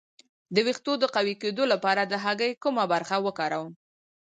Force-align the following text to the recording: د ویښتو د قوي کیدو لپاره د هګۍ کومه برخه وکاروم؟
د 0.53 0.55
ویښتو 0.65 0.91
د 0.99 1.03
قوي 1.15 1.35
کیدو 1.41 1.63
لپاره 1.73 2.01
د 2.05 2.13
هګۍ 2.23 2.51
کومه 2.63 2.83
برخه 2.93 3.15
وکاروم؟ 3.25 3.69